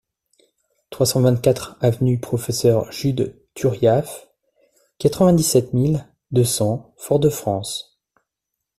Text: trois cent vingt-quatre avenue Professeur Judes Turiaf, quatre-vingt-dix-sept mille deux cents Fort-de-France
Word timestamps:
trois 0.89 1.05
cent 1.05 1.21
vingt-quatre 1.21 1.77
avenue 1.79 2.19
Professeur 2.19 2.91
Judes 2.91 3.39
Turiaf, 3.53 4.29
quatre-vingt-dix-sept 4.97 5.73
mille 5.73 6.07
deux 6.31 6.43
cents 6.43 6.95
Fort-de-France 6.97 8.01